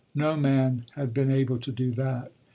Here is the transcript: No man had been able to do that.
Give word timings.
No 0.15 0.35
man 0.35 0.83
had 0.95 1.13
been 1.13 1.29
able 1.29 1.59
to 1.59 1.71
do 1.71 1.91
that. 1.91 2.31